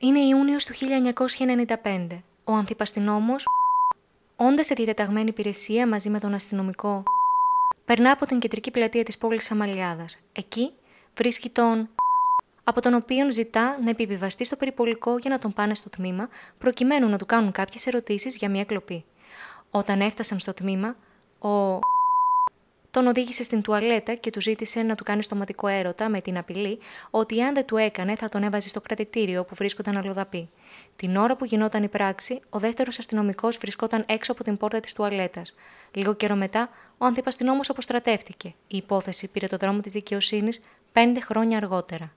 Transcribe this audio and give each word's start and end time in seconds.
Είναι 0.00 0.20
Ιούνιος 0.20 0.64
του 0.64 0.72
1995. 1.82 2.22
Ο 2.44 2.52
ανθιπαστηνόμος, 2.52 3.44
όντας 4.36 4.66
σε 4.66 4.74
διατεταγμένη 4.74 5.28
υπηρεσία 5.28 5.86
μαζί 5.86 6.10
με 6.10 6.18
τον 6.18 6.34
αστυνομικό, 6.34 7.02
περνά 7.84 8.10
από 8.10 8.26
την 8.26 8.38
κεντρική 8.38 8.70
πλατεία 8.70 9.02
της 9.02 9.18
πόλης 9.18 9.50
Αμαλιάδας. 9.50 10.18
Εκεί 10.32 10.72
βρίσκει 11.14 11.50
τον 11.50 11.88
από 12.64 12.80
τον 12.80 12.94
οποίο 12.94 13.30
ζητά 13.30 13.78
να 13.84 13.90
επιβιβαστεί 13.90 14.44
στο 14.44 14.56
περιπολικό 14.56 15.18
για 15.18 15.30
να 15.30 15.38
τον 15.38 15.52
πάνε 15.52 15.74
στο 15.74 15.90
τμήμα, 15.90 16.28
προκειμένου 16.58 17.08
να 17.08 17.18
του 17.18 17.26
κάνουν 17.26 17.52
κάποιες 17.52 17.86
ερωτήσεις 17.86 18.36
για 18.36 18.48
μια 18.48 18.64
κλοπή. 18.64 19.04
Όταν 19.70 20.00
έφτασαν 20.00 20.38
στο 20.38 20.54
τμήμα, 20.54 20.96
ο 21.38 21.78
τον 22.96 23.06
οδήγησε 23.06 23.42
στην 23.42 23.62
τουαλέτα 23.62 24.14
και 24.14 24.30
του 24.30 24.40
ζήτησε 24.40 24.82
να 24.82 24.94
του 24.94 25.04
κάνει 25.04 25.22
στοματικό 25.22 25.66
έρωτα 25.66 26.08
με 26.08 26.20
την 26.20 26.38
απειλή 26.38 26.78
ότι 27.10 27.42
αν 27.42 27.54
δεν 27.54 27.64
του 27.64 27.76
έκανε 27.76 28.16
θα 28.16 28.28
τον 28.28 28.42
έβαζε 28.42 28.68
στο 28.68 28.80
κρατητήριο 28.80 29.44
που 29.44 29.54
βρίσκονταν 29.54 29.96
αλλοδαπή. 29.96 30.48
Την 30.96 31.16
ώρα 31.16 31.36
που 31.36 31.44
γινόταν 31.44 31.82
η 31.82 31.88
πράξη, 31.88 32.40
ο 32.50 32.58
δεύτερος 32.58 32.98
αστυνομικός 32.98 33.56
βρισκόταν 33.56 34.04
έξω 34.06 34.32
από 34.32 34.44
την 34.44 34.56
πόρτα 34.56 34.80
της 34.80 34.92
τουαλέτας. 34.92 35.54
Λίγο 35.92 36.14
καιρό 36.14 36.34
μετά, 36.34 36.68
ο 36.98 37.04
ανθιπαστηνόμο 37.04 37.60
αποστρατεύτηκε. 37.68 38.48
Η 38.66 38.76
υπόθεση 38.76 39.28
πήρε 39.28 39.46
το 39.46 39.56
δρόμο 39.56 39.80
της 39.80 39.92
δικαιοσύνης 39.92 40.60
πέντε 40.92 41.20
χρόνια 41.20 41.56
αργότερα. 41.56 42.12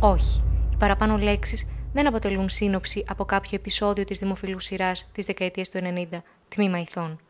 Όχι. 0.00 0.42
Οι 0.72 0.76
παραπάνω 0.78 1.16
λέξεις 1.16 1.66
δεν 1.92 2.06
αποτελούν 2.06 2.48
σύνοψη 2.48 3.04
από 3.08 3.24
κάποιο 3.24 3.50
επεισόδιο 3.52 4.04
της 4.04 4.18
δημοφιλούς 4.18 4.64
σειράς 4.64 5.10
της 5.12 5.26
δεκαετίας 5.26 5.68
του 5.68 5.78
90, 5.78 6.22
τμήμα 6.48 6.78
ηθών 6.78 7.20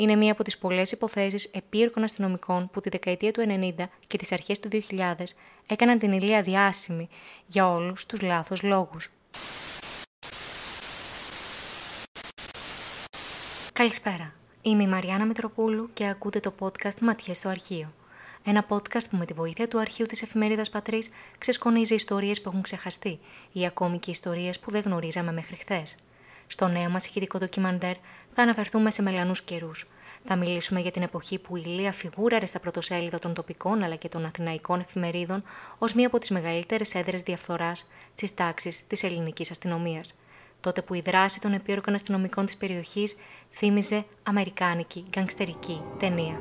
είναι 0.00 0.16
μία 0.16 0.32
από 0.32 0.44
τις 0.44 0.58
πολλές 0.58 0.92
υποθέσεις 0.92 1.44
επίρκων 1.44 2.02
αστυνομικών 2.02 2.70
που 2.72 2.80
τη 2.80 2.88
δεκαετία 2.88 3.32
του 3.32 3.44
90 3.78 3.84
και 4.06 4.18
τις 4.18 4.32
αρχές 4.32 4.60
του 4.60 4.68
2000 4.72 5.14
έκαναν 5.66 5.98
την 5.98 6.12
ηλία 6.12 6.42
διάσημη 6.42 7.08
για 7.46 7.70
όλους 7.70 8.06
τους 8.06 8.20
λάθος 8.20 8.62
λόγους. 8.62 9.10
Καλησπέρα. 13.72 14.34
Είμαι 14.62 14.82
η 14.82 14.86
Μαριάννα 14.86 15.24
Μητροπούλου 15.24 15.90
και 15.94 16.08
ακούτε 16.08 16.40
το 16.40 16.54
podcast 16.58 16.98
Ματιές 17.00 17.36
στο 17.36 17.48
Αρχείο. 17.48 17.92
Ένα 18.44 18.66
podcast 18.68 19.04
που 19.10 19.16
με 19.16 19.24
τη 19.24 19.32
βοήθεια 19.32 19.68
του 19.68 19.80
αρχείου 19.80 20.06
της 20.06 20.22
εφημερίδας 20.22 20.70
Πατρίς 20.70 21.08
ξεσκονίζει 21.38 21.94
ιστορίες 21.94 22.40
που 22.40 22.48
έχουν 22.48 22.62
ξεχαστεί 22.62 23.18
ή 23.52 23.66
ακόμη 23.66 23.98
και 23.98 24.10
ιστορίες 24.10 24.58
που 24.58 24.70
δεν 24.70 24.82
γνωρίζαμε 24.84 25.32
μέχρι 25.32 25.56
χθες. 25.56 25.96
Στο 26.52 26.68
νέο 26.68 26.90
μας 26.90 27.06
ηχητικό 27.06 27.38
ντοκιμαντέρ 27.38 27.96
θα 28.34 28.42
αναφερθούμε 28.42 28.90
σε 28.90 29.02
μελανούς 29.02 29.42
καιρούς. 29.42 29.88
Θα 30.24 30.36
μιλήσουμε 30.36 30.80
για 30.80 30.90
την 30.90 31.02
εποχή 31.02 31.38
που 31.38 31.56
η 31.56 31.60
Λία 31.60 31.92
φιγούραρε 31.92 32.46
στα 32.46 32.60
πρωτοσέλιδα 32.60 33.18
των 33.18 33.34
τοπικών 33.34 33.82
αλλά 33.82 33.94
και 33.94 34.08
των 34.08 34.24
αθηναϊκών 34.24 34.80
εφημερίδων 34.80 35.42
ως 35.78 35.94
μία 35.94 36.06
από 36.06 36.18
τις 36.18 36.30
μεγαλύτερες 36.30 36.94
έδρες 36.94 37.22
διαφθοράς 37.22 37.86
της 38.14 38.34
τάξης 38.34 38.86
της 38.86 39.02
ελληνικής 39.02 39.50
αστυνομίας. 39.50 40.18
Τότε 40.60 40.82
που 40.82 40.94
η 40.94 41.00
δράση 41.00 41.40
των 41.40 41.52
επίορκων 41.52 41.94
αστυνομικών 41.94 42.46
της 42.46 42.56
περιοχής 42.56 43.16
θύμιζε 43.52 44.04
αμερικάνικη 44.22 45.04
γκανγκστερική 45.10 45.80
ταινία. 45.98 46.40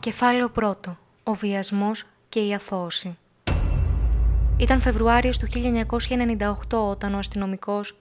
Κεφάλαιο 0.00 0.48
πρώτο. 0.48 0.98
Ο 1.22 1.34
βιασμός 1.34 2.04
και 2.28 2.40
η 2.40 2.54
αθώωση. 2.54 3.18
Ήταν 4.58 4.80
Φεβρουάριος 4.80 5.38
του 5.38 5.46
1998 5.52 6.56
όταν 6.70 7.14
ο 7.14 7.18
αστυνομικός 7.18 7.96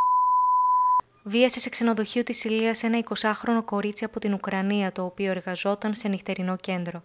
βίασε 1.23 1.59
σε 1.59 1.69
ξενοδοχείο 1.69 2.23
της 2.23 2.43
Ηλίας 2.43 2.83
ένα 2.83 3.03
20χρονο 3.03 3.61
κορίτσι 3.65 4.03
από 4.03 4.19
την 4.19 4.33
Ουκρανία 4.33 4.91
το 4.91 5.03
οποίο 5.03 5.31
εργαζόταν 5.31 5.95
σε 5.95 6.07
νυχτερινό 6.07 6.55
κέντρο. 6.55 7.03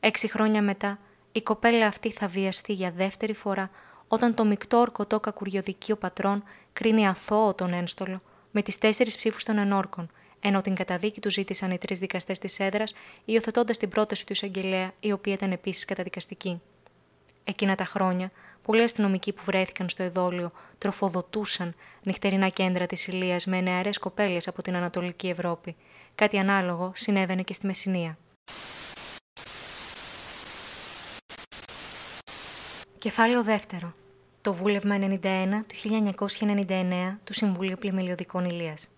Έξι 0.00 0.30
χρόνια 0.30 0.62
μετά, 0.62 0.98
η 1.32 1.42
κοπέλα 1.42 1.86
αυτή 1.86 2.10
θα 2.10 2.28
βιαστεί 2.28 2.72
για 2.72 2.92
δεύτερη 2.96 3.34
φορά 3.34 3.70
όταν 4.08 4.34
το 4.34 4.44
μεικτό 4.44 4.78
ορκωτό 4.78 5.20
κακουριοδικείο 5.20 5.96
πατρών 5.96 6.44
κρίνει 6.72 7.08
αθώο 7.08 7.54
τον 7.54 7.72
ένστολο 7.72 8.22
με 8.50 8.62
τις 8.62 8.78
τέσσερις 8.78 9.16
ψήφους 9.16 9.44
των 9.44 9.58
ενόρκων, 9.58 10.10
ενώ 10.40 10.60
την 10.60 10.74
καταδίκη 10.74 11.20
του 11.20 11.30
ζήτησαν 11.30 11.70
οι 11.70 11.78
τρεις 11.78 11.98
δικαστές 11.98 12.38
της 12.38 12.60
έδρας, 12.60 12.94
υιοθετώντας 13.24 13.76
την 13.76 13.88
πρόταση 13.88 14.26
του 14.26 14.32
εισαγγελέα, 14.32 14.92
η 15.00 15.12
οποία 15.12 15.32
ήταν 15.32 15.52
επίσης 15.52 15.84
καταδικαστική. 15.84 16.60
Εκείνα 17.48 17.74
τα 17.74 17.84
χρόνια, 17.84 18.30
Πολλοί 18.68 18.82
αστυνομικοί 18.82 19.32
που 19.32 19.42
βρέθηκαν 19.44 19.88
στο 19.88 20.02
εδώλιο 20.02 20.52
τροφοδοτούσαν 20.78 21.74
νυχτερινά 22.02 22.48
κέντρα 22.48 22.86
της 22.86 23.06
Ηλείας 23.06 23.46
με 23.46 23.60
νεαρές 23.60 23.98
κοπέλες 23.98 24.48
από 24.48 24.62
την 24.62 24.76
Ανατολική 24.76 25.28
Ευρώπη. 25.28 25.76
Κάτι 26.14 26.38
ανάλογο 26.38 26.92
συνέβαινε 26.94 27.42
και 27.42 27.52
στη 27.52 27.66
Μεσσηνία. 27.66 28.18
Κεφάλαιο 32.98 33.42
δεύτερο. 33.42 33.94
Το 34.40 34.54
Βούλευμα 34.54 34.98
91 35.00 35.18
του 35.66 35.74
1999 36.68 37.18
του 37.24 37.32
Συμβουλίου 37.32 37.76
Πλημμελειοδικών 37.78 38.44
Ηλείας. 38.44 38.88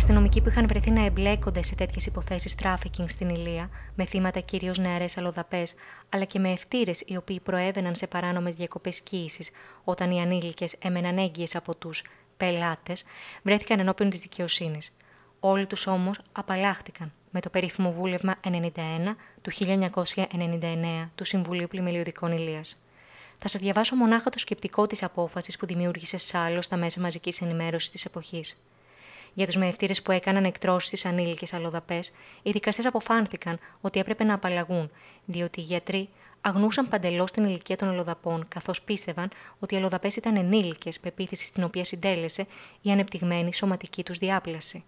Αστυνομικοί 0.00 0.40
που 0.40 0.48
είχαν 0.48 0.66
βρεθεί 0.66 0.90
να 0.90 1.04
εμπλέκονται 1.04 1.62
σε 1.62 1.74
τέτοιες 1.74 2.06
υποθέσεις 2.06 2.54
τράφικινγκ 2.54 3.08
στην 3.08 3.28
Ηλεία, 3.28 3.70
με 3.94 4.04
θύματα 4.04 4.40
κυρίως 4.40 4.78
νεαρές 4.78 5.16
αλλοδαπές, 5.16 5.74
αλλά 6.08 6.24
και 6.24 6.38
με 6.38 6.50
ευτήρες 6.50 7.02
οι 7.06 7.16
οποίοι 7.16 7.40
προέβαιναν 7.40 7.94
σε 7.94 8.06
παράνομες 8.06 8.54
διακοπές 8.54 9.00
κοίησης 9.00 9.50
όταν 9.84 10.10
οι 10.10 10.20
ανήλικες 10.20 10.74
έμεναν 10.78 11.18
έγκυες 11.18 11.54
από 11.56 11.74
τους 11.74 12.02
πελάτες, 12.36 13.04
βρέθηκαν 13.42 13.78
ενώπιον 13.78 14.10
της 14.10 14.20
δικαιοσύνης. 14.20 14.92
Όλοι 15.40 15.66
τους 15.66 15.86
όμως 15.86 16.20
απαλλάχτηκαν 16.32 17.12
με 17.30 17.40
το 17.40 17.50
περίφημο 17.50 17.92
βούλευμα 17.92 18.34
91 18.44 19.16
του 19.42 19.50
1999 19.50 21.10
του 21.14 21.24
Συμβουλίου 21.24 21.66
Πλημελιωδικών 21.68 22.32
Ηλίας. 22.32 22.82
Θα 23.36 23.48
σας 23.48 23.60
διαβάσω 23.60 23.96
μονάχα 23.96 24.30
το 24.30 24.38
σκεπτικό 24.38 24.86
της 24.86 25.02
απόφασης 25.02 25.56
που 25.56 25.66
δημιούργησε 25.66 26.18
σάλο 26.18 26.62
στα 26.62 26.76
μέσα 26.76 27.00
μαζικής 27.00 27.40
ενημέρωσης 27.40 27.90
της 27.90 28.04
εποχής 28.04 28.56
για 29.34 29.46
τους 29.46 29.56
μεευτήρε 29.56 29.92
που 30.04 30.12
έκαναν 30.12 30.44
εκτρώσεις 30.44 30.88
στις 30.88 31.04
ανήλικες 31.04 31.52
αλλοδαπές, 31.52 32.12
οι 32.42 32.50
δικαστές 32.50 32.86
αποφάνθηκαν 32.86 33.58
ότι 33.80 34.00
έπρεπε 34.00 34.24
να 34.24 34.34
απαλλαγούν, 34.34 34.90
διότι 35.24 35.60
οι 35.60 35.62
γιατροί 35.62 36.08
αγνούσαν 36.40 36.88
παντελώς 36.88 37.30
την 37.30 37.44
ηλικία 37.44 37.76
των 37.76 37.88
αλλοδαπών, 37.88 38.44
καθώς 38.48 38.82
πίστευαν 38.82 39.30
ότι 39.58 39.74
οι 39.74 39.78
αλλοδαπές 39.78 40.16
ήταν 40.16 40.36
ενήλικες, 40.36 41.00
πεποίθηση 41.00 41.44
στην 41.44 41.62
οποία 41.62 41.84
συντέλεσε 41.84 42.46
η 42.82 42.90
ανεπτυγμένη 42.90 43.54
σωματική 43.54 44.04
τους 44.04 44.18
διάπλαση. 44.18 44.84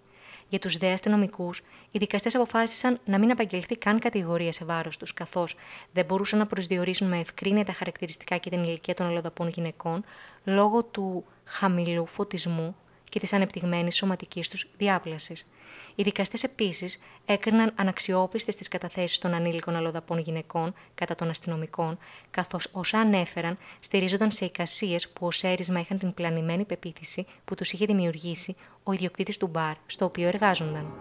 Για 0.48 0.60
τους 0.60 0.76
δε 0.76 0.92
αστυνομικούς, 0.92 1.62
οι 1.90 1.98
δικαστές 1.98 2.34
αποφάσισαν 2.34 2.98
να 3.04 3.18
μην 3.18 3.30
απαγγελθεί 3.30 3.76
καν 3.76 3.98
κατηγορία 3.98 4.52
σε 4.52 4.64
βάρος 4.64 4.96
τους, 4.96 5.14
καθώς 5.14 5.56
δεν 5.92 6.04
μπορούσαν 6.04 6.38
να 6.38 6.46
προσδιορίσουν 6.46 7.08
με 7.08 7.18
ευκρίνεια 7.18 7.64
τα 7.64 7.72
χαρακτηριστικά 7.72 8.36
και 8.36 8.50
την 8.50 8.62
ηλικία 8.62 8.94
των 8.94 9.06
αλλοδαπών 9.06 9.48
γυναικών 9.48 10.04
λόγω 10.44 10.82
του 10.82 11.24
χαμηλού 11.44 12.06
φωτισμού 12.06 12.76
και 13.12 13.20
τη 13.20 13.36
ανεπτυγμένη 13.36 13.92
σωματικής 13.92 14.48
τους 14.48 14.68
διάπλασης. 14.76 15.46
Οι 15.94 16.02
δικαστές 16.02 16.42
επίσης 16.42 16.98
έκριναν 17.24 17.72
αναξιόπιστες 17.76 18.56
τις 18.56 18.68
καταθέσεις 18.68 19.18
των 19.18 19.34
ανήλικων 19.34 19.76
αλλοδαπών 19.76 20.18
γυναικών 20.18 20.74
κατά 20.94 21.14
των 21.14 21.28
αστυνομικών, 21.28 21.98
καθώς 22.30 22.68
όσα 22.72 22.98
ανέφεραν 22.98 23.58
στηρίζονταν 23.80 24.30
σε 24.30 24.44
εικασίες 24.44 25.08
που 25.08 25.26
ως 25.26 25.42
έρισμα 25.42 25.80
είχαν 25.80 25.98
την 25.98 26.14
πλανημένη 26.14 26.64
πεποίθηση 26.64 27.26
που 27.44 27.54
τους 27.54 27.72
είχε 27.72 27.86
δημιουργήσει 27.86 28.56
ο 28.82 28.92
ιδιοκτήτης 28.92 29.36
του 29.36 29.46
μπαρ 29.46 29.74
στο 29.86 30.04
οποίο 30.04 30.28
εργάζονταν. 30.28 30.92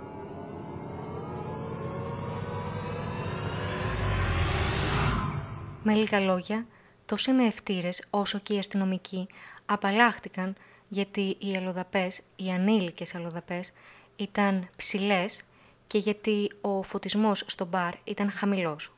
Με 5.83 5.93
λίγα 5.93 6.19
λόγια, 6.19 6.65
τόσο 7.05 7.31
οι 7.31 7.35
μεευτήρες 7.35 8.07
όσο 8.09 8.39
και 8.39 8.53
οι 8.53 8.57
αστυνομικοί 8.57 9.27
απαλλάχτηκαν 9.65 10.55
γιατί 10.93 11.37
οι 11.39 11.55
αλλοδαπές, 11.55 12.21
οι 12.35 12.49
ανήλικες 12.51 13.15
αλλοδαπές, 13.15 13.71
ήταν 14.15 14.69
ψηλές 14.75 15.41
και 15.87 15.97
γιατί 15.97 16.51
ο 16.61 16.83
φωτισμός 16.83 17.43
στο 17.47 17.65
μπαρ 17.65 17.93
ήταν 18.03 18.31
χαμηλός. 18.31 18.93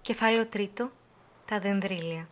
Κεφάλαιο 0.00 0.46
τρίτο. 0.46 0.90
Τα 1.44 1.58
δενδρίλια. 1.58 2.28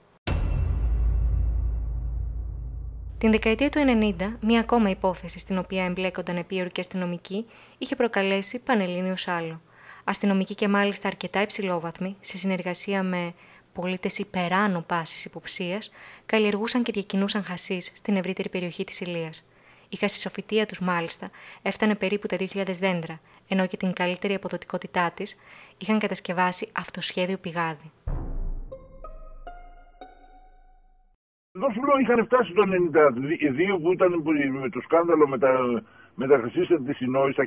Την 3.19 3.31
δεκαετία 3.31 3.71
του 3.71 3.81
90, 4.19 4.37
μία 4.41 4.61
ακόμα 4.61 4.91
υπόθεση 4.91 5.39
στην 5.39 5.59
οποία 5.59 5.85
εμπλέκονταν 5.85 6.37
επίωροι 6.37 6.71
και 6.71 6.81
αστυνομικοί 6.81 7.47
είχε 7.79 7.97
προκαλέσει 7.97 8.59
πανελλήνιος 8.59 9.29
άλλο. 9.29 9.61
Αστυνομικοί 10.05 10.55
και 10.55 10.69
μάλιστα 10.69 11.09
αρκετά 11.09 11.41
υψηλόβαθμοι, 11.43 12.17
σε 12.21 12.37
συνεργασία 12.37 13.03
με 13.03 13.35
πολίτες 13.75 14.19
υπεράνω 14.19 14.85
πάσης 14.89 15.25
υποψίας, 15.25 15.91
καλλιεργούσαν 16.27 16.83
και 16.83 16.93
διακινούσαν 16.93 17.43
χασίς 17.43 17.93
στην 17.95 18.17
ευρύτερη 18.17 18.49
περιοχή 18.49 18.85
της 18.85 19.01
Ηλίας. 19.01 19.49
Η 19.89 19.97
χασισοφυτεία 19.97 20.67
τους, 20.67 20.81
μάλιστα, 20.81 21.31
έφτανε 21.63 21.95
περίπου 21.95 22.27
τα 22.27 22.37
2.000 22.37 22.79
δέντρα, 22.79 23.21
ενώ 23.49 23.67
και 23.67 23.77
την 23.77 23.93
καλύτερη 23.93 24.35
αποδοτικότητά 24.35 25.11
της 25.11 25.37
είχαν 25.79 25.99
κατασκευάσει 25.99 26.69
αυτοσχέδιο 26.73 27.39
πηγάδι. 27.39 27.93
Εδώ 31.57 31.71
σου 31.73 31.85
λέω 31.87 31.99
είχαν 31.99 32.25
φτάσει 32.25 32.53
το 32.53 32.63
1992 32.63 33.81
που 33.83 33.93
ήταν 33.93 34.23
με 34.61 34.69
το 34.69 34.81
σκάνδαλο 34.81 35.29
με 35.29 35.39
τα, 35.39 35.83
με 36.15 36.27
τα 36.27 36.41
της 36.87 36.97
Συνόη, 36.97 37.33
τα 37.35 37.45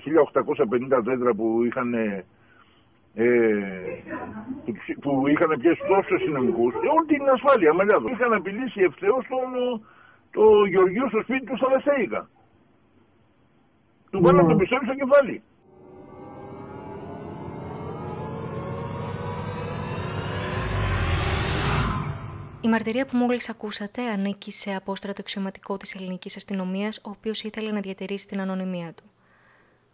1850 0.98 1.02
δέντρα 1.04 1.34
που 1.34 1.64
είχαν 1.64 1.94
ε, 3.20 3.24
που, 4.66 4.74
που 5.02 5.28
είχαν 5.28 5.60
πιέσει 5.60 5.82
τόσους 5.88 6.12
αστυνομικού, 6.12 6.66
όλη 6.66 7.08
την 7.08 7.30
ασφάλεια 7.30 7.74
μελιάδο. 7.74 8.10
Είχαν 8.10 8.34
απειλήσει 8.34 8.82
ευθέως 8.82 9.26
τον 9.28 9.82
το 10.32 10.66
Γεωργίου 10.66 11.08
στο 11.08 11.22
σπίτι 11.22 11.46
τους 11.46 11.58
στα 11.60 11.68
Δεσσαίικα. 11.70 12.30
Του 14.12 14.22
βάλαν 14.22 14.46
ναι. 14.46 14.52
το 14.52 14.58
πιστόλι 14.58 14.86
στο 14.86 14.96
κεφάλι. 14.96 15.42
Η 22.62 22.68
μαρτυρία 22.68 23.06
που 23.06 23.18
μόλις 23.18 23.50
ακούσατε 23.50 24.02
ανήκει 24.02 24.52
σε 24.52 24.76
απόστρατο 24.76 25.22
αξιωματικό 25.22 25.78
της 25.78 25.96
ελληνικής 25.96 26.36
αστυνομίας, 26.36 27.02
ο 27.06 27.10
οποίος 27.10 27.44
ήθελε 27.44 27.72
να 27.72 27.80
διατηρήσει 27.80 28.28
την 28.28 28.40
ανωνυμία 28.40 28.94
του. 28.94 29.04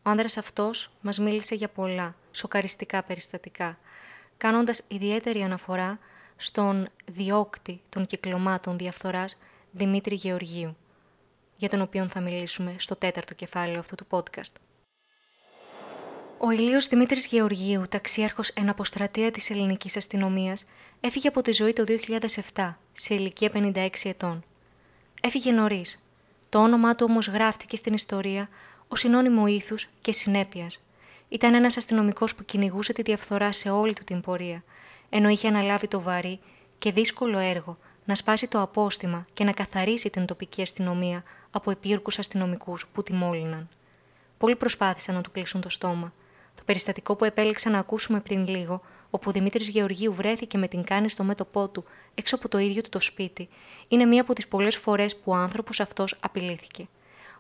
Ο 0.04 0.10
άνδρας 0.10 0.38
αυτός 0.38 0.92
μας 1.02 1.20
μίλησε 1.20 1.56
για 1.56 1.70
πολλά 1.70 2.16
σοκαριστικά 2.34 3.04
περιστατικά, 3.04 3.78
κάνοντας 4.38 4.82
ιδιαίτερη 4.88 5.42
αναφορά 5.42 6.00
στον 6.36 6.90
διώκτη 7.06 7.82
των 7.90 8.06
κυκλωμάτων 8.06 8.78
διαφθοράς 8.78 9.38
Δημήτρη 9.72 10.16
Γεωργίου, 10.16 10.76
για 11.58 11.70
τον 11.70 11.82
οποίο 11.82 12.08
θα 12.08 12.20
μιλήσουμε 12.20 12.76
στο 12.78 12.96
τέταρτο 12.96 13.34
κεφάλαιο 13.34 13.80
αυτού 13.80 13.96
του 13.96 14.08
podcast. 14.10 14.54
Ο 16.38 16.52
Ηλίος 16.52 16.88
Δημήτρης 16.88 17.26
Γεωργίου, 17.26 17.84
ταξίαρχος 17.90 18.50
εν 18.50 18.70
αποστρατεία 18.70 19.32
της 19.32 19.50
ελληνικής 19.50 19.98
αστυνομίας, 19.98 20.66
έφυγε 21.00 21.28
από 21.28 21.42
τη 21.42 21.52
ζωή 21.52 21.74
το 21.74 21.84
2007, 22.54 22.74
σε 22.94 23.14
ηλικία 23.14 23.52
56 23.54 23.90
ετών. 24.04 24.44
Έφυγε 25.22 25.52
νωρίς. 25.52 26.00
Το 26.50 26.60
όνομά 26.60 26.96
του 26.96 27.06
όμως 27.10 27.28
γράφτηκε 27.28 27.76
στην 27.76 27.94
ιστορία 27.94 28.50
ως 28.88 29.00
συνώνυμο 29.00 29.48
ήθους 29.48 29.90
και 30.02 30.12
συνέπειας. 30.12 30.83
Ήταν 31.34 31.54
ένας 31.54 31.78
αστυνομικός 31.78 32.36
που 32.36 32.46
κυνηγούσε 32.46 32.94
τη 32.94 33.02
διαφθορά 33.02 33.52
σε 33.52 33.70
όλη 33.70 33.94
του 33.94 34.04
την 34.04 34.22
πορεία, 34.22 34.64
ενώ 35.10 35.30
είχε 35.30 35.48
αναλάβει 35.48 35.88
το 35.88 36.02
βαρύ 36.02 36.40
και 36.78 36.92
δύσκολο 36.92 37.38
έργο 37.38 37.78
να 38.06 38.16
σπάσει 38.16 38.48
το 38.48 38.62
απόστημα 38.62 39.26
και 39.34 39.44
να 39.44 39.52
καθαρίσει 39.52 40.10
την 40.10 40.26
τοπική 40.26 40.62
αστυνομία 40.62 41.24
από 41.52 41.72
επίρκους 41.72 42.20
αστυνομικούς 42.20 42.88
που 42.94 43.04
τη 43.04 43.14
μόλυναν. 43.14 43.70
Πολλοί 44.38 44.56
προσπάθησαν 44.56 45.16
να 45.16 45.22
του 45.22 45.32
κλείσουν 45.32 45.62
το 45.62 45.70
στόμα. 45.70 46.14
Το 46.56 46.62
περιστατικό 46.66 47.16
που 47.16 47.26
επέλεξα 47.26 47.70
να 47.70 47.80
ακούσουμε 47.80 48.20
πριν 48.20 48.48
λίγο, 48.48 48.82
όπου 49.10 49.30
ο 49.30 49.32
Δημήτρης 49.32 49.68
Γεωργίου 49.68 50.14
βρέθηκε 50.14 50.58
με 50.58 50.68
την 50.68 50.84
κάνη 50.84 51.10
στο 51.10 51.24
μέτωπό 51.24 51.68
του 51.68 51.84
έξω 52.16 52.36
από 52.36 52.50
το 52.50 52.58
ίδιο 52.58 52.82
του 52.82 52.90
το 52.90 53.00
σπίτι, 53.00 53.50
είναι 53.88 54.06
μία 54.06 54.22
από 54.22 54.34
τις 54.34 54.48
πολλές 54.48 54.78
φορές 54.78 55.16
που 55.16 55.32
ο 55.32 55.36
άνθρωπος 55.36 55.80
αυτός 55.80 56.18
απειλήθηκε. 56.20 56.88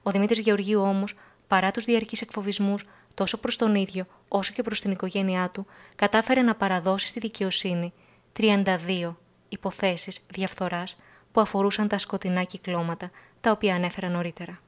Ο 0.03 0.11
Δημήτρης 0.11 0.39
Γεωργίου 0.39 0.81
όμως, 0.81 1.13
παρά 1.47 1.71
τους 1.71 1.85
διαρκείς 1.85 2.21
εκφοβισμούς, 2.21 2.85
τόσο 3.13 3.37
προς 3.37 3.55
τον 3.55 3.75
ίδιο 3.75 4.05
όσο 4.27 4.53
και 4.53 4.61
προς 4.61 4.81
την 4.81 4.91
οικογένειά 4.91 5.49
του, 5.49 5.65
κατάφερε 5.95 6.41
να 6.41 6.55
παραδώσει 6.55 7.07
στη 7.07 7.19
δικαιοσύνη 7.19 7.93
32 8.37 9.15
υποθέσεις 9.49 10.19
διαφθοράς 10.29 10.95
που 11.31 11.41
αφορούσαν 11.41 11.87
τα 11.87 11.97
σκοτεινά 11.97 12.43
κυκλώματα, 12.43 13.11
τα 13.41 13.51
οποία 13.51 13.75
ανέφερα 13.75 14.09
νωρίτερα. 14.09 14.59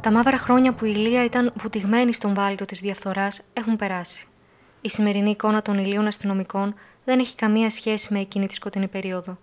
Τα 0.00 0.10
μαύρα 0.10 0.38
χρόνια 0.38 0.72
που 0.74 0.84
η 0.84 0.92
Ηλία 0.96 1.24
ήταν 1.24 1.52
βουτυγμένη 1.56 2.12
στον 2.12 2.34
βάλτο 2.34 2.64
της 2.64 2.80
διαφθοράς 2.80 3.42
έχουν 3.52 3.76
περάσει. 3.76 4.26
Η 4.80 4.88
σημερινή 4.88 5.30
εικόνα 5.30 5.62
των 5.62 5.78
ηλίων 5.78 6.06
αστυνομικών 6.06 6.74
δεν 7.04 7.18
έχει 7.18 7.34
καμία 7.34 7.70
σχέση 7.70 8.12
με 8.12 8.20
εκείνη 8.20 8.46
τη 8.46 8.54
σκοτεινή 8.54 8.88
περίοδο. 8.88 9.38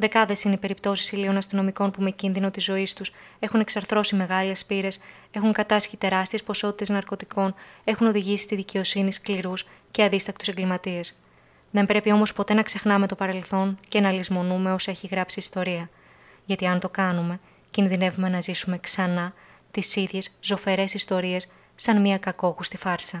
Δεκάδες 0.00 0.44
είναι 0.44 0.54
οι 0.54 0.58
περιπτώσεις 0.58 1.12
ηλίων 1.12 1.36
αστυνομικών 1.36 1.90
που 1.90 2.02
με 2.02 2.10
κίνδυνο 2.10 2.50
της 2.50 2.64
ζωής 2.64 2.92
τους 2.92 3.12
έχουν 3.38 3.60
εξαρθρώσει 3.60 4.14
μεγάλες 4.14 4.64
πύρε, 4.64 4.88
έχουν 5.30 5.52
κατάσχει 5.52 5.96
τεράστιες 5.96 6.42
ποσότητες 6.42 6.88
ναρκωτικών, 6.88 7.54
έχουν 7.84 8.06
οδηγήσει 8.06 8.42
στη 8.42 8.54
δικαιοσύνη 8.54 9.12
σκληρούς 9.12 9.68
και 9.90 10.02
αδίστακτους 10.02 10.48
εγκληματίες. 10.48 11.20
Δεν 11.70 11.86
πρέπει 11.86 12.12
όμως 12.12 12.32
ποτέ 12.32 12.54
να 12.54 12.62
ξεχνάμε 12.62 13.06
το 13.06 13.14
παρελθόν 13.14 13.78
και 13.88 14.00
να 14.00 14.10
λησμονούμε 14.10 14.72
όσα 14.72 14.90
έχει 14.90 15.06
γράψει 15.06 15.38
η 15.38 15.42
ιστορία. 15.42 15.90
Γιατί 16.44 16.66
αν 16.66 16.80
το 16.80 16.88
κάνουμε, 16.88 17.40
κινδυνεύουμε 17.70 18.28
να 18.28 18.40
ζήσουμε 18.40 18.78
ξανά 18.78 19.32
τις 19.70 19.96
ίδιες 19.96 20.36
ζωφερές 20.40 20.94
ιστορίες 20.94 21.48
σαν 21.74 22.00
μια 22.00 22.18
κακόγουστη 22.18 22.76
φάρσα. 22.76 23.20